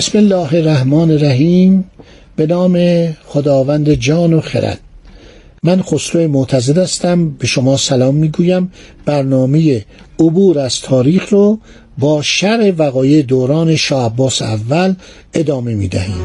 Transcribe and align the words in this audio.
بسم 0.00 0.18
الله 0.18 0.54
الرحمن 0.54 1.10
الرحیم. 1.10 1.90
به 2.36 2.46
نام 2.46 3.06
خداوند 3.26 3.94
جان 3.94 4.32
و 4.32 4.40
خرد. 4.40 4.80
من 5.62 5.82
خسرو 5.82 6.28
معتزد 6.28 6.78
هستم. 6.78 7.30
به 7.30 7.46
شما 7.46 7.76
سلام 7.76 8.14
می‌گویم. 8.14 8.72
برنامه 9.04 9.84
عبور 10.18 10.58
از 10.58 10.80
تاریخ 10.80 11.28
رو 11.28 11.58
با 11.98 12.22
شر 12.22 12.74
وقایع 12.78 13.22
دوران 13.22 13.76
شاه 13.76 14.14
اول 14.40 14.94
ادامه 15.34 15.74
می‌دهیم. 15.74 16.24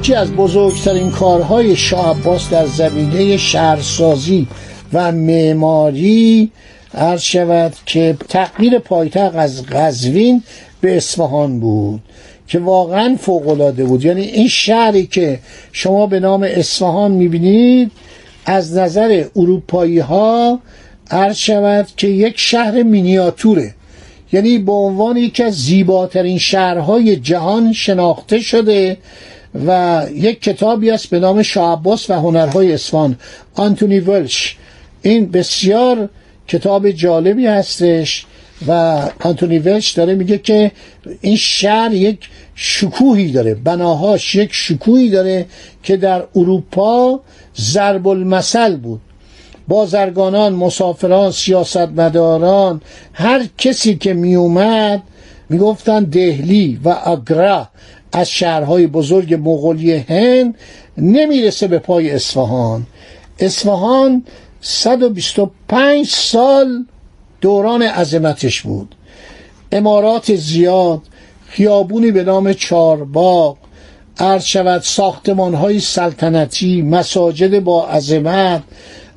یکی 0.00 0.14
از 0.14 0.32
بزرگترین 0.32 1.10
کارهای 1.10 1.76
شاه 1.76 2.20
عباس 2.20 2.50
در 2.50 2.66
زمینه 2.66 3.36
شهرسازی 3.36 4.46
و 4.92 5.12
معماری 5.12 6.50
عرض 6.94 7.20
شود 7.22 7.72
که 7.86 8.16
تغییر 8.28 8.78
پایتخت 8.78 9.36
از 9.36 9.66
قزوین 9.66 10.42
به 10.80 10.96
اصفهان 10.96 11.60
بود 11.60 12.00
که 12.48 12.58
واقعا 12.58 13.16
فوقالعاده 13.20 13.84
بود. 13.84 14.04
یعنی 14.04 14.20
این 14.20 14.48
شهری 14.48 15.06
که 15.06 15.38
شما 15.72 16.06
به 16.06 16.20
نام 16.20 16.42
اصفهان 16.42 17.10
می‌بینید 17.10 17.90
از 18.46 18.76
نظر 18.76 19.24
اروپایی 19.36 19.98
ها 19.98 20.60
عرض 21.10 21.36
شود 21.36 21.88
که 21.96 22.06
یک 22.08 22.34
شهر 22.36 22.82
مینیاتوره. 22.82 23.74
یعنی 24.32 24.58
به 24.58 24.72
عنوان 24.72 25.16
یکی 25.16 25.42
از 25.42 25.54
زیباترین 25.54 26.38
شهرهای 26.38 27.16
جهان 27.16 27.72
شناخته 27.72 28.40
شده 28.40 28.96
و 29.54 30.02
یک 30.14 30.42
کتابی 30.42 30.90
است 30.90 31.10
به 31.10 31.18
نام 31.18 31.42
شاه 31.42 31.82
و 32.08 32.12
هنرهای 32.12 32.72
اصفهان. 32.72 33.16
آنتونی 33.54 34.00
ولش. 34.00 34.56
این 35.02 35.30
بسیار 35.30 36.08
کتاب 36.48 36.90
جالبی 36.90 37.46
هستش 37.46 38.26
و 38.68 39.02
آنتونی 39.20 39.58
ولش 39.58 39.90
داره 39.90 40.14
میگه 40.14 40.38
که 40.38 40.72
این 41.20 41.36
شهر 41.36 41.92
یک 41.92 42.18
شکوهی 42.54 43.32
داره. 43.32 43.54
بناهاش 43.54 44.34
یک 44.34 44.50
شکوهی 44.52 45.10
داره 45.10 45.46
که 45.82 45.96
در 45.96 46.24
اروپا 46.36 47.20
ضرب 47.60 48.08
المثل 48.08 48.76
بود 48.76 49.00
بازرگانان 49.68 50.52
مسافران 50.52 51.32
سیاستمداران 51.32 52.80
هر 53.12 53.46
کسی 53.58 53.96
که 53.96 54.14
میومد 54.14 55.02
می‌گفتن 55.48 56.04
دهلی 56.04 56.80
و 56.84 56.88
آگرا. 56.88 57.68
از 58.12 58.30
شهرهای 58.30 58.86
بزرگ 58.86 59.34
مغولی 59.34 59.96
هند 59.96 60.54
نمی‌رسه 60.98 61.66
به 61.68 61.78
پای 61.78 62.10
اصفهان. 62.10 62.86
اصفهان 63.38 64.24
125 64.60 66.06
سال 66.06 66.84
دوران 67.40 67.82
عظمتش 67.82 68.62
بود. 68.62 68.94
امارات 69.72 70.34
زیاد 70.34 71.02
خیابونی 71.46 72.10
به 72.10 72.24
نام 72.24 72.52
چارباغ 72.52 73.56
عرض 74.18 74.44
شود 74.44 74.82
ساختمان 74.82 75.54
های 75.54 75.80
سلطنتی 75.80 76.82
مساجد 76.82 77.60
با 77.60 77.86
عظمت 77.86 78.62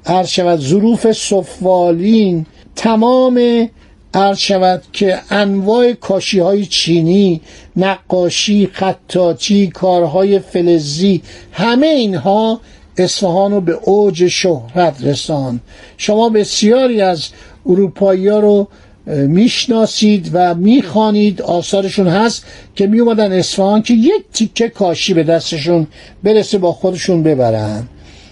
عرض 0.06 0.28
شود 0.28 0.60
ظروف 0.60 1.12
صفوالین 1.12 2.46
تمام 2.76 3.70
عرض 4.14 4.38
شود 4.38 4.84
که 4.94 5.20
انواع 5.30 5.94
کاشی 5.94 6.40
های 6.40 6.66
چینی 6.66 7.42
نقاشی 7.76 8.70
خطاطی 8.74 9.68
کارهای 9.68 10.40
فلزی 10.40 11.22
همه 11.52 11.88
اینها 11.88 12.62
اصفهان 12.98 13.52
رو 13.52 13.62
به 13.62 13.72
اوج 13.84 14.28
شهرت 14.28 15.04
رسان 15.04 15.60
شما 15.98 16.30
بسیاری 16.30 17.02
از 17.02 17.30
اروپایی 17.66 18.28
ها 18.28 18.40
رو 18.40 18.68
می‌شناسید 19.06 20.30
و 20.34 20.56
می‌خوانید. 20.56 21.42
آثارشون 21.42 22.08
هست 22.08 22.46
که 22.76 22.88
می 22.88 23.00
اومدن 23.00 23.32
اصفهان 23.32 23.82
که 23.82 23.94
یک 23.94 24.24
تیکه 24.34 24.70
کاشی 24.70 25.14
به 25.14 25.24
دستشون 25.24 25.88
برسه 26.24 26.58
با 26.58 26.72
خودشون 26.72 27.24
ببرن. 27.24 27.88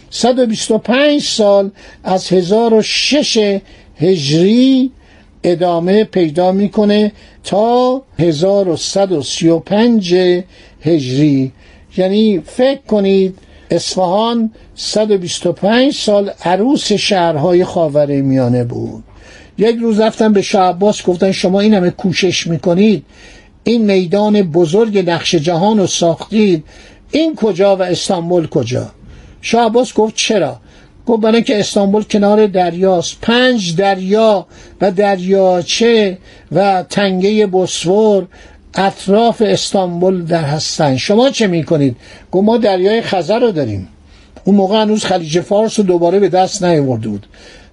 125 0.10 1.22
سال 1.22 1.72
از 2.04 2.34
1006 2.34 3.60
هجری 3.98 4.92
ادامه 5.44 6.04
پیدا 6.04 6.52
می‌کنه 6.52 7.12
تا 7.44 8.02
1135 8.20 10.16
هجری. 10.82 11.52
یعنی 11.98 12.42
فکر 12.46 12.82
کنید 12.88 13.38
اصفهان 13.72 14.52
125 14.76 15.94
سال 15.94 16.32
عروس 16.46 16.92
شهرهای 16.92 17.66
خاور 17.66 18.22
میانه 18.22 18.64
بود. 18.64 19.04
یک 19.58 19.76
روز 19.76 20.00
رفتن 20.00 20.34
به 20.34 20.42
شاه 20.42 20.70
عباس 20.70 21.04
گفتن 21.04 21.32
شما 21.32 21.60
این 21.60 21.74
همه 21.74 21.90
کوشش 21.90 22.48
می‌کنید 22.48 23.06
این 23.64 23.86
میدان 23.86 24.42
بزرگ 24.42 25.10
نقش 25.10 25.36
جهان 25.36 25.78
رو 25.78 25.88
ساختید 25.88 26.64
این 27.12 27.36
کجا 27.36 27.76
و 27.76 27.82
استانبول 27.82 28.48
کجا؟ 28.48 28.92
شاه 29.42 29.66
عباس 29.66 29.94
گفت 29.94 30.16
چرا؟ 30.16 30.60
گفت 31.06 31.22
برای 31.22 31.44
که 31.44 31.60
استانبول 31.60 32.04
کنار 32.04 32.48
دریاست. 32.48 33.18
پنج 33.22 33.76
دریا 33.76 34.46
و 34.82 34.92
دریاچه 34.92 36.18
و 36.52 36.84
تنگه 36.90 37.48
بسور 37.48 38.28
اطراف 38.76 39.42
استانبول 39.46 40.26
در 40.26 40.44
هستن. 40.44 40.98
شما 40.98 41.30
چه 41.30 41.48
می‌کنید؟ 41.48 41.96
گفت 42.32 42.46
ما 42.46 42.58
دریای 42.58 43.02
خزر 43.02 43.40
رو 43.40 43.52
داریم. 43.52 43.88
اون 44.44 44.56
موقع 44.56 44.82
هنوز 44.82 45.06
خلیج 45.06 45.40
فارس 45.40 45.80
رو 45.80 45.86
دوباره 45.86 46.20
به 46.20 46.30
دست 46.30 46.64
نیاورده 46.64 47.10
بود. 47.10 47.28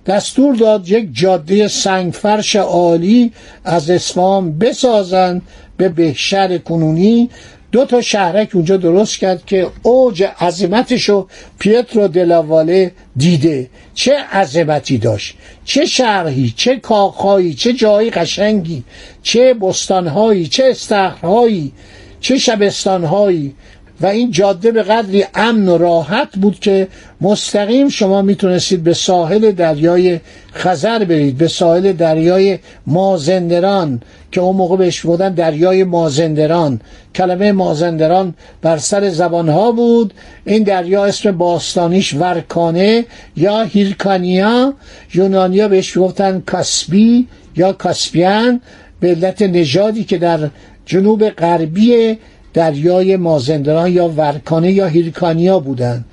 دستور 0.06 0.54
داد 0.54 0.88
یک 0.88 1.08
جاده 1.12 1.68
سنگفرش 1.68 2.56
عالی 2.56 3.32
از 3.64 3.90
اصفهان 3.90 4.58
بسازند 4.58 5.42
به 5.76 5.88
بهشهر 5.88 6.58
کنونی 6.58 7.30
دو 7.72 7.84
تا 7.84 8.00
شهرک 8.00 8.50
اونجا 8.54 8.76
درست 8.76 9.18
کرد 9.18 9.46
که 9.46 9.66
اوج 9.82 10.22
عظمتشو 10.22 11.28
پیترو 11.58 12.08
دلاواله 12.08 12.92
دیده. 13.16 13.70
چه 13.94 14.16
عظمتی 14.32 14.98
داشت. 14.98 15.34
چه 15.64 15.86
شهری 15.86 16.54
چه 16.56 16.76
کاخهایی 16.76 17.54
چه 17.54 17.72
جایی 17.72 18.10
قشنگی 18.10 18.84
چه 19.22 19.54
بستانهایی 19.54 20.46
چه 20.46 20.64
استخرهایی 20.70 21.72
چه 22.20 22.38
شبستانهایی. 22.38 23.54
و 24.00 24.06
این 24.06 24.30
جاده 24.30 24.72
به 24.72 24.82
قدری 24.82 25.24
امن 25.34 25.68
و 25.68 25.78
راحت 25.78 26.28
بود 26.36 26.60
که 26.60 26.88
مستقیم 27.20 27.88
شما 27.88 28.22
می‌تونستید 28.22 28.84
به 28.84 28.94
ساحل 28.94 29.52
دریای 29.52 30.20
خزر 30.54 31.04
برید 31.04 31.38
به 31.38 31.48
ساحل 31.48 31.92
دریای 31.92 32.58
مازندران 32.86 34.00
که 34.32 34.40
اون 34.40 34.56
موقع 34.56 34.76
بهش 34.76 35.00
بودن 35.00 35.34
دریای 35.34 35.84
مازندران. 35.84 36.80
کلمه 37.14 37.52
مازندران 37.52 38.34
بر 38.62 38.78
سر 38.78 39.08
زبانها 39.08 39.72
بود. 39.72 40.14
این 40.44 40.62
دریا 40.62 41.04
اسم 41.04 41.38
باستانیش 41.38 42.14
ورکانه 42.14 43.04
یا 43.36 43.62
هیرکانیا. 43.62 44.74
یونانیا 45.14 45.68
بهش 45.68 45.98
گفتن 45.98 46.42
کاسبی 46.46 47.28
یا 47.56 47.72
کاسپیان 47.72 48.60
به 49.00 49.08
علت 49.08 49.42
نژادی 49.42 50.04
که 50.04 50.18
در 50.18 50.50
جنوب 50.86 51.28
غربی 51.28 52.18
دریای 52.58 53.16
مازندران 53.16 53.92
یا 53.92 54.08
ورکانه 54.08 54.72
یا 54.72 54.86
هیرکانیا 54.86 55.58
بودند. 55.58 56.04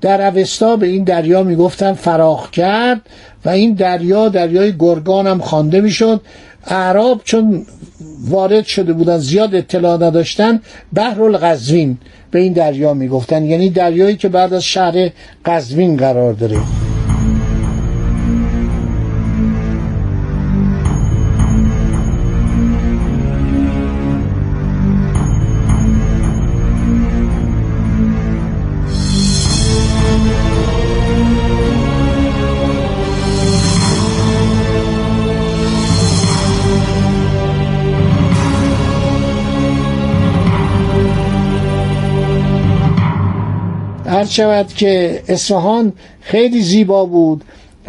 در 0.00 0.28
اوستا 0.28 0.76
به 0.76 0.86
این 0.86 1.04
دریا 1.04 1.42
می‌گفتن 1.42 1.92
فراخ 1.92 2.50
کرد 2.50 3.00
و 3.44 3.48
این 3.48 3.72
دریا 3.74 4.28
دریای 4.28 4.72
گرگان 4.78 5.26
هم 5.26 5.38
خوانده 5.38 5.80
می‌شد. 5.80 6.20
اعراب 6.66 7.20
چون 7.24 7.66
وارد 8.28 8.64
شده 8.64 8.92
بودن 8.92 9.18
زیاد 9.18 9.54
اطلاع 9.54 9.96
نداشتن 9.96 10.60
بحر 10.94 11.22
القزوین 11.22 11.98
به 12.30 12.38
این 12.38 12.52
دریا 12.52 12.94
می‌گفتن. 12.94 13.44
یعنی 13.44 13.70
دریایی 13.70 14.16
که 14.16 14.28
بعد 14.28 14.54
از 14.54 14.64
شهر 14.64 15.10
قزوین 15.44 15.96
قرار 15.96 16.32
داره. 16.32 16.56
هر 44.28 44.34
شود 44.34 44.74
که 44.74 45.22
اصفهان 45.28 45.92
خیلی 46.20 46.62
زیبا 46.62 47.04
بود 47.04 47.44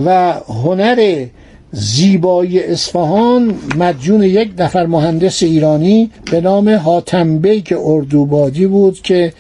و 0.06 0.34
هنر 0.34 1.26
زیبایی 1.72 2.60
اصفهان 2.60 3.56
مدیون 3.78 4.24
یک 4.24 4.52
نفر 4.58 4.86
مهندس 4.86 5.44
ایرانی 5.44 6.12
به 6.32 6.42
نام 6.42 6.70
حاتم 6.70 7.40
بیک 7.40 7.74
اردوبادی 7.78 8.68
بود 8.68 9.02
که 9.02 9.34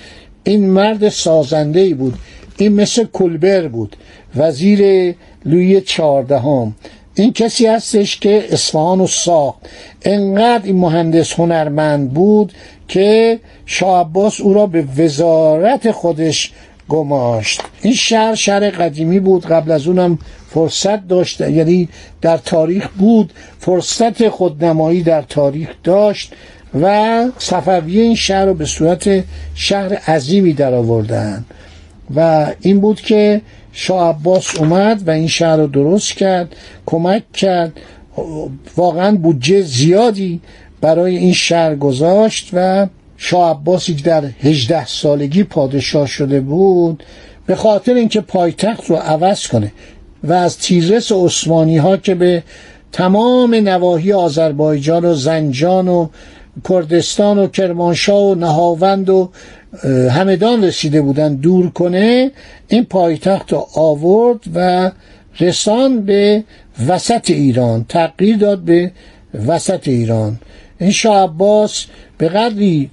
این 0.43 0.69
مرد 0.69 1.09
سازنده 1.09 1.79
ای 1.79 1.93
بود. 1.93 2.13
این 2.57 2.73
مثل 2.73 3.05
کلبر 3.13 3.67
بود 3.67 3.95
وزیر 4.35 5.15
لوی 5.45 5.81
چهاردهم. 5.81 6.75
این 7.15 7.33
کسی 7.33 7.67
هستش 7.67 8.19
که 8.19 8.45
اصفهان 8.49 8.99
رو 8.99 9.07
ساخت. 9.07 9.59
انقدر 10.05 10.65
این 10.65 10.77
مهندس 10.77 11.33
هنرمند 11.33 12.13
بود 12.13 12.53
که 12.87 13.39
شاه 13.65 13.99
عباس 13.99 14.41
او 14.41 14.53
را 14.53 14.65
به 14.65 14.83
وزارت 14.97 15.91
خودش 15.91 16.51
گماشت. 16.89 17.62
این 17.81 17.94
شهر 17.94 18.36
شهر 18.36 18.69
قدیمی 18.69 19.19
بود. 19.19 19.45
قبل 19.45 19.71
از 19.71 19.88
اونم 19.88 20.19
فرصت 20.50 21.07
داشت 21.07 21.41
یعنی 21.41 21.89
در 22.21 22.38
تاریخ 22.38 22.88
بود. 22.89 23.33
فرصت 23.59 24.30
خودنمایی 24.30 25.03
در 25.03 25.21
تاریخ 25.21 25.69
داشت 25.83 26.33
و 26.81 27.25
صفوی 27.38 28.00
این 28.00 28.15
شهر 28.15 28.45
رو 28.45 28.53
به 28.53 28.65
صورت 28.65 29.24
شهر 29.56 29.94
عظیمی 29.94 30.53
در 30.53 30.74
آوردن. 30.74 31.45
و 32.15 32.47
این 32.62 32.80
بود 32.80 33.01
که 33.01 33.42
شاه 33.71 34.09
عباس 34.09 34.56
اومد 34.56 35.07
و 35.07 35.12
این 35.12 35.27
شهر 35.27 35.57
رو 35.57 35.68
درست 35.68 36.13
کرد 36.13 36.56
کمک 36.85 37.31
کرد. 37.33 37.71
واقعا 38.77 39.15
بودجه 39.15 39.62
زیادی 39.62 40.42
برای 40.81 41.18
این 41.18 41.33
شهر 41.33 41.75
گذاشت 41.75 42.50
و 42.53 42.88
شاه 43.21 43.50
عباسی 43.50 43.95
که 43.95 44.04
در 44.04 44.24
18 44.44 44.86
سالگی 44.86 45.44
پادشاه 45.44 46.07
شده 46.07 46.39
بود 46.39 47.04
به 47.45 47.56
خاطر 47.56 47.94
اینکه 47.94 48.21
پایتخت 48.21 48.86
رو 48.86 48.95
عوض 48.95 49.48
کنه 49.48 49.71
و 50.24 50.33
از 50.33 50.57
تیرس 50.57 51.12
عثمانی 51.12 51.77
ها 51.77 51.98
که 51.98 52.16
به 52.16 52.44
تمام 52.92 53.56
نواحی 53.56 54.13
آذربایجان 54.13 55.06
و 55.06 55.13
زنجان 55.13 55.88
و 55.88 56.07
کردستان 56.69 57.38
و 57.39 57.48
کرمانشاه 57.48 58.24
و 58.24 58.36
نهاوند 58.36 59.10
و 59.10 59.30
همدان 60.10 60.63
رسیده 60.63 61.01
بودن 61.01 61.36
دور 61.36 61.69
کنه 61.69 62.31
این 62.68 62.86
پایتخت 62.86 63.54
رو 63.54 63.68
آورد 63.75 64.39
و 64.56 64.92
رسان 65.39 66.01
به 66.01 66.44
وسط 66.88 67.30
ایران 67.30 67.86
تغییر 67.89 68.38
داد 68.38 68.60
به 68.60 68.92
وسط 69.48 69.88
ایران. 69.88 70.39
این 70.80 70.92
شاه 70.92 71.24
عباس 71.24 71.86
به 72.18 72.30
قدری 72.30 72.89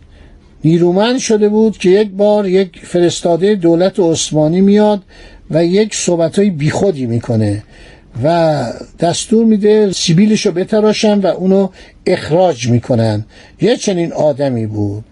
نیرومند 0.65 1.19
شده 1.19 1.49
بود 1.49 1.79
که 1.79 1.91
یک 1.91 2.11
بار 2.11 2.49
یک 2.49 2.81
فرستاده 2.83 3.55
دولت 3.55 4.01
عثمانی 4.01 4.61
میاد 4.61 5.03
و 5.51 5.65
یک 5.65 5.95
صحبت 5.95 6.39
های 6.39 6.51
بیخودی 6.51 7.07
می‌کنه 7.07 7.63
و 8.25 8.65
دستور 9.01 9.45
میده 9.45 9.93
سیبیلشو 9.93 10.53
بتراشن 10.53 11.19
و 11.19 11.27
اونو 11.27 11.69
اخراج 12.07 12.69
می‌کنن. 12.69 13.25
یه 13.61 13.77
چنین 13.77 14.13
آدمی 14.13 14.67
بود. 14.67 15.05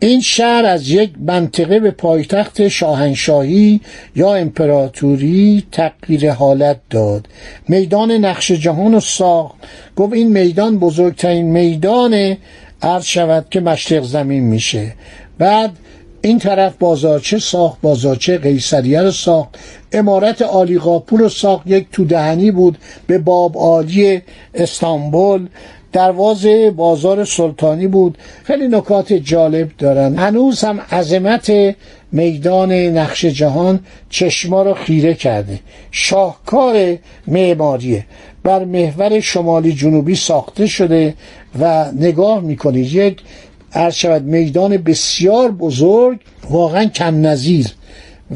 این 0.00 0.20
شهر 0.20 0.64
از 0.64 0.90
یک 0.90 1.10
منطقه 1.26 1.80
به 1.80 1.90
پایتخت 1.90 2.68
شاهنشاهی 2.68 3.80
یا 4.16 4.34
امپراتوری 4.34 5.62
تغییر 5.72 6.30
حالت 6.30 6.80
داد. 6.90 7.28
میدان 7.68 8.10
نقش 8.10 8.52
جهان 8.52 8.92
رو 8.92 9.00
ساخت. 9.00 9.54
گفت 9.96 10.12
این 10.12 10.28
میدان 10.28 10.78
بزرگترین 10.78 11.46
میدان 11.46 12.36
عرض 12.82 13.04
شود 13.04 13.46
که 13.50 13.60
مشرق 13.60 14.02
زمین 14.02 14.44
میشه. 14.44 14.94
بعد 15.38 15.70
این 16.22 16.38
طرف 16.38 16.74
بازارچه 16.78 17.38
ساخت 17.38 17.80
بازارچه 17.80 18.38
قیصریه 18.38 19.02
رو 19.02 19.10
ساخت. 19.10 19.58
امارت 19.92 20.42
آلی 20.42 20.78
قاپور 20.78 21.20
رو 21.20 21.28
ساخت. 21.28 21.66
یک 21.66 21.86
تو 21.92 22.04
دهنی 22.04 22.50
بود 22.50 22.78
به 23.06 23.18
باب 23.18 23.56
عالی 23.56 24.22
استانبول. 24.54 25.48
دروازه 25.92 26.70
بازار 26.70 27.24
سلطانی 27.24 27.86
بود. 27.86 28.18
خیلی 28.44 28.68
نکات 28.68 29.12
جالب 29.12 29.70
دارن. 29.78 30.16
هنوز 30.16 30.64
هم 30.64 30.80
عظمت 30.80 31.52
میدان 32.12 32.72
نقش 32.72 33.24
جهان 33.24 33.80
چشما 34.10 34.62
رو 34.62 34.74
خیره 34.74 35.14
کرده. 35.14 35.60
شاهکار 35.90 36.96
معماریه. 37.26 38.06
بر 38.44 38.64
محور 38.64 39.20
شمالی 39.20 39.72
جنوبی 39.72 40.14
ساخته 40.14 40.66
شده 40.66 41.14
و 41.60 41.92
نگاه 41.92 42.40
می‌کنید. 42.40 42.92
یک 42.92 43.20
عرض 43.72 43.94
شود 43.94 44.22
میدان 44.22 44.76
بسیار 44.76 45.50
بزرگ 45.50 46.20
واقعا 46.50 46.84
کم 46.84 47.26
نظیر 47.26 47.66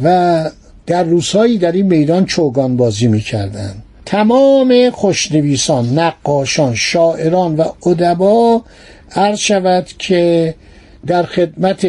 و 0.02 0.50
در 0.86 1.04
روزهایی 1.04 1.58
در 1.58 1.72
این 1.72 1.86
میدان 1.86 2.24
چوگان 2.24 2.76
بازی 2.76 3.06
می‌کردن 3.06 3.74
تمام 4.06 4.90
خوشنویسان 4.90 5.98
نقاشان 5.98 6.74
شاعران 6.74 7.56
و 7.56 7.64
ادبا 7.86 8.62
عرض 9.16 9.38
شود 9.38 9.86
که 9.98 10.54
در 11.06 11.22
خدمت 11.22 11.86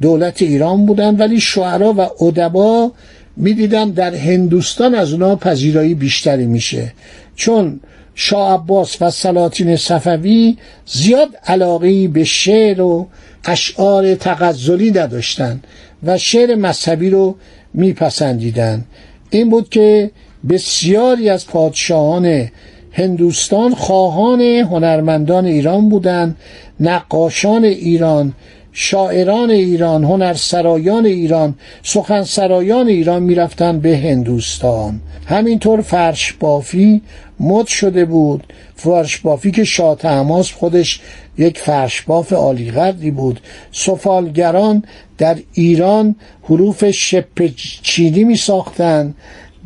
دولت 0.00 0.42
ایران 0.42 0.86
بودن 0.86 1.16
ولی 1.16 1.40
شعرا 1.40 1.92
و 1.92 2.24
ادبا 2.24 2.92
می‌دیدن 3.40 3.90
در 3.90 4.14
هندوستان 4.14 4.94
از 4.94 5.12
اونا 5.12 5.36
پذیرایی 5.36 5.94
بیشتری 5.94 6.46
میشه. 6.46 6.92
چون 7.36 7.80
شاه 8.14 8.54
عباس 8.54 9.02
و 9.02 9.10
سلاطین 9.10 9.76
صفوی 9.76 10.56
زیاد 10.86 11.28
علاقه 11.46 12.08
به 12.08 12.24
شعر 12.24 12.80
و 12.80 13.08
اشعار 13.44 14.14
تغزلی 14.14 14.90
نداشتن 14.90 15.60
و 16.02 16.18
شعر 16.18 16.54
مذهبی 16.54 17.10
رو 17.10 17.36
میپسندیدن. 17.74 18.84
این 19.30 19.50
بود 19.50 19.68
که 19.68 20.10
بسیاری 20.48 21.28
از 21.28 21.46
پادشاهان 21.46 22.48
هندوستان 22.92 23.74
خواهان 23.74 24.40
هنرمندان 24.40 25.44
ایران 25.44 25.88
بودند 25.88 26.36
نقاشان 26.80 27.64
ایران 27.64 28.32
شاعران 28.72 29.50
ایران 29.50 30.04
هنرسرایان 30.04 31.06
ایران 31.06 31.54
سخنسرایان 31.82 32.88
ایران 32.88 33.22
می‌رفتن 33.22 33.80
به 33.80 33.98
هندوستان. 33.98 35.00
همینطور 35.26 35.80
فرش 35.80 36.32
بافی 36.32 37.02
مد 37.40 37.66
شده 37.66 38.04
بود. 38.04 38.52
فرش 38.76 39.18
بافی 39.18 39.50
که 39.50 39.64
شاه 39.64 39.96
تماس 39.96 40.52
خودش 40.52 41.00
یک 41.38 41.58
فرش 41.58 42.02
باف 42.02 42.32
عالی 42.32 42.70
قدری 42.70 43.10
بود. 43.10 43.40
سفالگران 43.72 44.84
در 45.18 45.36
ایران 45.52 46.14
حروف 46.42 46.90
شپ 46.90 47.50
چینی 47.82 48.24
می 48.24 48.36
ساختن 48.36 49.14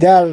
در 0.01 0.27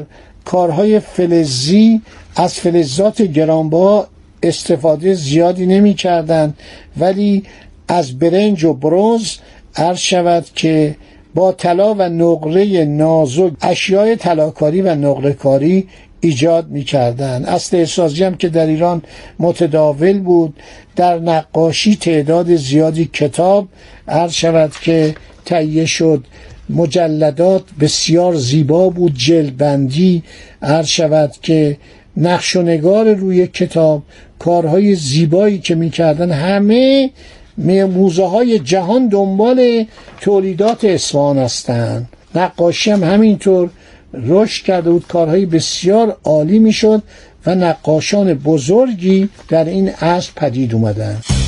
کارهای 0.45 0.99
فلزی 0.99 2.01
از 2.35 2.53
فلزات 2.53 3.21
گرانبها 3.21 4.07
استفاده 4.43 5.13
زیادی 5.13 5.65
نمی 5.65 5.93
کردن 5.93 6.53
ولی 6.97 7.43
از 7.91 8.19
برنج 8.19 8.63
و 8.63 8.73
برونز 8.73 9.37
عرض 9.75 9.97
شود 9.97 10.45
که 10.55 10.95
با 11.35 11.51
طلا 11.51 11.93
و 11.93 12.01
نقره 12.01 12.85
نازک 12.85 13.51
اشیای 13.61 14.15
طلاکاری 14.15 14.81
و 14.81 14.95
نقره 14.95 15.33
کاری 15.33 15.87
ایجاد 16.19 16.69
می 16.69 16.83
کردن. 16.83 17.45
اصل 17.45 17.85
هم 18.23 18.35
که 18.35 18.49
در 18.49 18.65
ایران 18.65 19.01
متداول 19.39 20.19
بود 20.19 20.53
در 20.95 21.19
نقاشی 21.19 21.95
تعداد 21.95 22.55
زیادی 22.55 23.09
کتاب 23.13 23.67
عرض 24.07 24.33
شود 24.33 24.71
که 24.81 25.15
تهیه 25.45 25.85
شد 25.85 26.23
مجلدات 26.69 27.63
بسیار 27.79 28.35
زیبا 28.35 28.89
بود 28.89 29.13
جلبندی 29.15 30.23
عرض 30.61 30.87
شود 30.87 31.31
که 31.41 31.77
نقش 32.17 32.55
و 32.55 32.61
نگار 32.61 33.13
روی 33.13 33.47
کتاب 33.47 34.03
کارهای 34.39 34.95
زیبایی 34.95 35.59
که 35.59 35.75
می‌کردن 35.75 36.31
همه 36.31 37.09
موزه 37.57 38.25
های 38.25 38.59
جهان 38.59 39.07
دنبال 39.07 39.85
تولیدات 40.21 40.85
اصفهان 40.85 41.37
هستند. 41.37 42.09
نقاشی 42.35 42.91
هم 42.91 43.03
همینطور 43.03 43.69
رشد 44.13 44.63
کرده 44.65 44.91
بود. 44.91 45.07
کارهای 45.07 45.45
بسیار 45.45 46.17
عالی 46.23 46.59
می‌شد 46.59 47.03
و 47.45 47.55
نقاشان 47.55 48.33
بزرگی 48.33 49.29
در 49.49 49.65
این 49.65 49.89
عصر 49.89 50.31
پدید 50.35 50.73
اومدند 50.73 51.40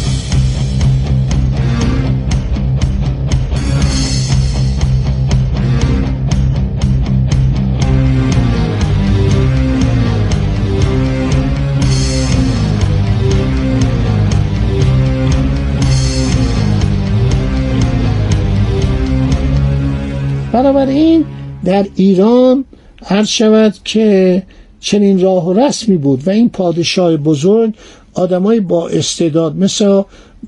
بنابراین 20.54 21.26
در 21.66 21.86
ایران 21.96 22.66
هر 23.06 23.24
شود 23.24 23.76
که 23.84 24.44
چنین 24.80 25.22
راه 25.22 25.48
و 25.48 25.54
رسمی 25.54 25.98
بود 25.98 26.28
و 26.28 26.30
این 26.30 26.50
پادشاه 26.50 27.18
بزرگ 27.18 27.74
آدمای 28.14 28.60
با 28.60 28.90
استعداد 28.90 29.56
مثل 29.56 30.02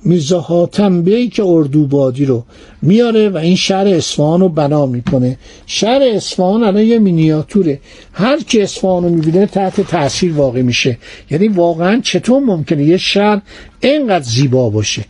میرزا 0.04 0.40
حاتم 0.40 1.02
بی 1.02 1.30
که 1.30 1.44
اردوبادی 1.46 2.26
رو 2.26 2.44
میاره 2.82 3.30
و 3.30 3.38
این 3.38 3.56
شهر 3.56 3.88
اصفهان 3.88 4.40
رو 4.40 4.50
بنا 4.50 4.86
می‌کنه. 4.86 5.38
شهر 5.66 6.02
اصفهان 6.02 6.64
الان 6.64 6.84
یه 6.84 7.00
مینیاتوره. 7.00 7.80
هر 8.14 8.40
کی 8.40 8.62
اصفهان 8.62 9.04
رو 9.04 9.10
می‌بینه 9.10 9.46
تحت 9.46 9.82
تاثیر 9.82 10.34
واقع 10.34 10.62
میشه. 10.62 10.98
یعنی 11.32 11.48
واقعا 11.48 12.02
چطور 12.04 12.44
ممکنه 12.44 12.84
یه 12.84 12.98
شهر 12.98 13.42
اینقدر 13.82 14.24
زیبا 14.24 14.70
باشه؟ 14.70 15.06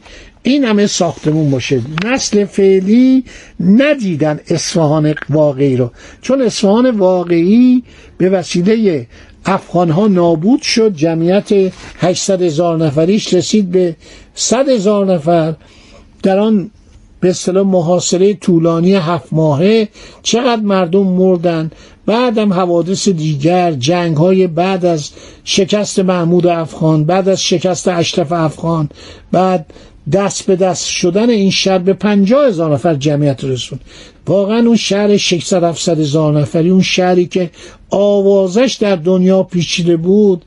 این 0.48 0.64
همه 0.64 0.88
ساختمون 0.88 1.52
باشه. 1.52 1.82
نسل 2.06 2.46
فعلی 2.46 3.24
ندیدن 3.60 4.40
اصفهان 4.48 5.16
واقعی 5.30 5.78
رو. 5.78 5.92
چون 6.22 6.42
اصفهان 6.42 6.90
واقعی 6.90 7.84
به 8.18 8.30
وسیله 8.30 9.08
افغان 9.46 9.90
ها 9.90 10.08
نابود 10.08 10.62
شد 10.62 10.94
جمعیت 10.96 11.74
800 12.00 12.42
هزار 12.42 12.78
نفریش 12.78 13.34
رسید 13.34 13.72
به 13.72 13.96
100 14.36 14.70
هزار 14.70 15.14
نفر. 15.14 15.56
در 16.24 16.40
آن 16.40 16.72
به 17.20 17.30
اصطلاح 17.30 17.66
محاصره 17.66 18.34
طولانی 18.34 18.94
هفت 18.96 19.28
ماهه 19.32 19.88
چقدر 20.24 20.62
مردم 20.62 21.04
مردن؟ 21.08 21.72
بعدم 22.06 22.54
حوادث 22.54 23.10
دیگر 23.10 23.72
جنگ 23.72 24.18
های 24.18 24.48
بعد 24.48 24.86
از 24.86 25.12
شکست 25.44 26.00
محمود 26.00 26.48
افغان 26.48 27.04
بعد 27.04 27.30
از 27.30 27.44
شکست 27.44 27.88
اشرف 27.88 28.32
افغان 28.32 28.90
بعد 29.32 29.66
دست 30.12 30.45
به 30.45 30.55
دست 30.55 30.85
شدن 30.85 31.29
این 31.29 31.51
شهر 31.51 31.77
به 31.77 31.93
پنجاه 31.93 32.47
هزار 32.47 32.74
نفر 32.74 32.95
جمعیت 32.95 33.43
رسون 33.43 33.79
واقعا 34.27 34.59
اون 34.59 34.75
شهر 34.75 35.17
600 35.17 35.63
700 35.63 36.00
هزار 36.00 36.39
نفری 36.39 36.69
اون 36.69 36.81
شهری 36.81 37.25
که 37.25 37.50
آوازش 37.89 38.77
در 38.81 38.95
دنیا 38.95 39.43
پیچیده 39.43 39.97
بود 39.97 40.45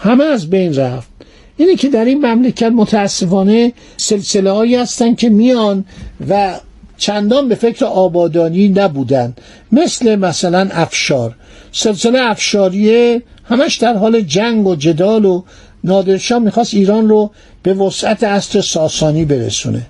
همه 0.00 0.24
از 0.24 0.50
بین 0.50 0.74
رفت. 0.74 1.08
اینه 1.56 1.76
که 1.76 1.88
در 1.88 2.04
این 2.04 2.26
مملکت 2.26 2.72
متاسفانه 2.72 3.72
سلسله 3.96 4.50
هایی 4.50 4.76
هستن 4.76 5.14
که 5.14 5.28
میان 5.28 5.84
و 6.28 6.60
چندان 6.98 7.48
به 7.48 7.54
فکر 7.54 7.84
آبادانی 7.84 8.68
نبودن. 8.68 9.34
مثل 9.72 10.16
مثلا 10.16 10.68
افشار. 10.72 11.34
سلسله 11.72 12.20
افشاریه 12.20 13.22
همش 13.44 13.76
در 13.76 13.96
حال 13.96 14.20
جنگ 14.20 14.66
و 14.66 14.76
جدال 14.76 15.24
و 15.24 15.42
نادرشاه 15.86 16.38
می‌خواست 16.38 16.74
ایران 16.74 17.08
رو 17.08 17.30
به 17.62 17.74
وسعت 17.74 18.22
اصر 18.24 18.60
ساسانی 18.60 19.24
برسونه. 19.24 19.82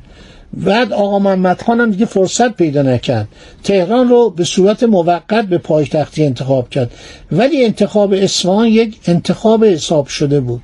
بعد 0.53 0.93
آقا 0.93 1.19
محمد 1.19 1.63
خان 1.63 1.81
هم 1.81 1.91
دیگه 1.91 2.07
فرصت 2.07 2.57
پیدا 2.57 2.83
نکرد. 2.83 3.29
تهران 3.65 4.09
رو 4.09 4.31
به 4.31 4.45
صورت 4.45 4.83
موقت 4.83 5.45
به 5.45 5.59
پایتختی 5.59 6.25
انتخاب 6.25 6.71
کرد. 6.71 6.91
ولی 7.33 7.65
انتخاب 7.65 8.13
اصفهان 8.13 8.67
یک 8.67 8.99
انتخاب 9.07 9.65
حساب 9.65 10.07
شده 10.07 10.41
بود. 10.41 10.63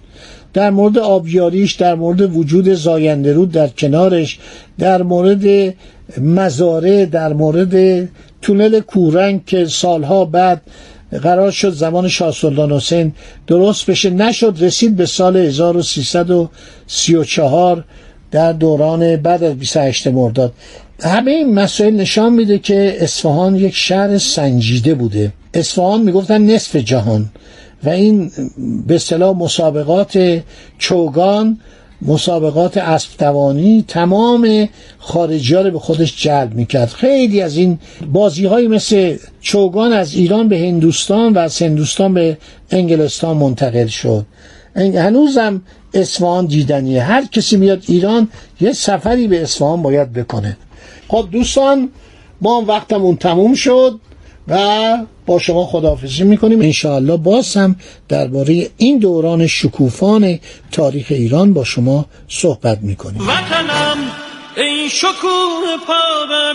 در 0.53 0.71
مورد 0.71 0.99
آبیاریش 0.99 1.73
در 1.73 1.95
مورد 1.95 2.37
وجود 2.37 2.73
زاینده 2.73 3.33
رود 3.33 3.51
در 3.53 3.69
کنارش 3.69 4.39
در 4.79 5.03
مورد 5.03 5.75
مزاره 6.21 7.07
در 7.07 7.33
مورد 7.33 8.09
تونل 8.43 8.81
کورنگ 8.81 9.45
که 9.45 9.67
سالها 9.67 10.25
بعد 10.25 10.63
قرار 11.23 11.51
شد 11.51 11.73
زمان 11.73 12.09
شاه 12.09 12.33
سلطان 12.33 12.73
حسین 12.73 13.13
درست 13.47 13.91
بشه 13.91 14.11
نشد 14.11 14.57
رسید 14.61 14.97
به 14.97 15.07
سال 15.07 15.37
1334 15.37 17.85
در 18.31 18.53
دوران 18.53 19.17
بعد 19.17 19.45
از 19.45 19.55
28 19.55 20.07
مرداد. 20.07 20.53
همه 21.03 21.31
این 21.31 21.55
مسائل 21.55 21.95
نشان 21.95 22.33
میده 22.33 22.59
که 22.59 22.97
اصفهان 23.01 23.57
یک 23.57 23.75
شهر 23.75 24.19
سنجیده 24.19 24.95
بوده. 24.95 25.33
اصفهان 25.55 26.03
می‌گفتن 26.03 26.43
نصف 26.43 26.77
جهان 26.77 27.31
و 27.85 27.89
این 27.89 28.31
به 28.87 28.95
اصطلاح 28.95 29.37
مسابقات 29.37 30.41
چوگان 30.79 31.59
مسابقات 32.07 32.77
اسب 32.77 33.17
توانی 33.19 33.85
تمام 33.89 34.69
خارجی 34.99 35.55
رو 35.55 35.71
به 35.71 35.79
خودش 35.79 36.23
جلب 36.23 36.55
می‌کرد. 36.55 36.89
خیلی 36.89 37.41
از 37.41 37.57
این 37.57 37.79
بازی 38.13 38.47
های 38.47 38.69
مثل 38.69 39.17
چوگان 39.41 39.93
از 39.93 40.15
ایران 40.15 40.49
به 40.49 40.59
هندوستان 40.59 41.33
و 41.33 41.39
از 41.39 41.63
هندوستان 41.63 42.15
به 42.15 42.39
انگلستان 42.71 43.37
منتقل 43.37 43.87
شد. 43.87 44.27
هنوزم 44.77 45.63
اصفهان 45.95 46.47
دیدنیه. 46.47 47.03
هر 47.03 47.25
کسی 47.25 47.57
میاد 47.57 47.83
ایران 47.87 48.29
یه 48.61 48.73
سفری 48.73 49.29
به 49.29 49.43
اصفهان 49.43 49.83
باید 49.83 50.13
بکنه. 50.13 50.57
خب 51.09 51.29
دوستان 51.33 51.89
ما 52.41 52.65
وقتمون 52.69 53.17
تموم 53.17 53.55
شد. 53.55 54.01
و 54.49 54.99
با 55.27 55.39
شما 55.39 55.67
خداحافظی 55.67 56.25
می‌کنیم. 56.25 56.61
انشاءالله 56.61 57.17
باز 57.17 57.57
هم 57.57 57.77
درباره 58.09 58.71
این 58.77 58.99
دوران 58.99 59.47
شکوفان 59.47 60.39
تاریخ 60.73 61.07
ایران 61.11 61.53
با 61.53 61.65
شما 61.65 62.07
صحبت 62.29 62.79
می‌کنیم. 62.83 63.29
وطنم 63.29 63.97
ای 64.57 64.89
شکوه 64.91 65.77
پا 65.87 66.27
بر 66.31 66.55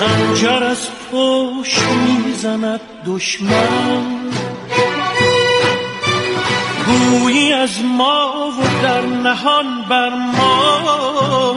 خنجر 0.00 0.62
از 0.64 0.88
پشت 1.12 1.82
می‌زند 1.82 2.80
دشمن. 3.06 4.30
گویی 6.86 7.52
از 7.52 7.84
ما 7.84 8.52
و 8.58 8.82
در 8.82 9.00
نهان 9.00 9.84
بر 9.90 10.08
ما. 10.08 11.56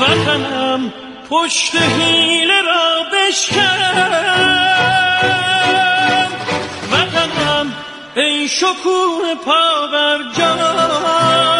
وطنم 0.00 0.92
پشت 1.30 1.76
حیله 1.76 2.62
را 2.62 3.04
بشکن. 3.12 3.60
وطنم 6.92 7.74
ای 8.16 8.48
شکوه 8.48 9.34
پا 9.44 9.86
بر 9.92 10.18
در 10.38 11.59